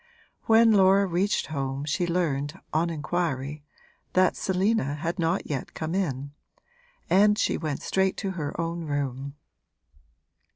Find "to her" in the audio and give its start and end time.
8.17-8.59